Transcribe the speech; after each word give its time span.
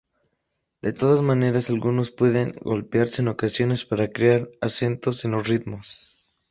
De 0.81 0.93
todas 0.93 1.21
maneras 1.21 1.69
algunos 1.69 2.09
pueden 2.09 2.53
golpearse 2.63 3.21
en 3.21 3.27
ocasiones 3.27 3.85
para 3.85 4.09
crear 4.09 4.49
acentos 4.59 5.25
en 5.25 5.31
los 5.33 5.47
ritmos. 5.47 6.27